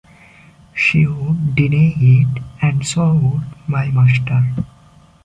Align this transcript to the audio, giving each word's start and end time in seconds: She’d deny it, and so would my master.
She’d 0.73 1.53
deny 1.55 1.93
it, 1.95 2.41
and 2.59 2.83
so 2.83 3.13
would 3.13 3.43
my 3.67 3.91
master. 3.91 4.47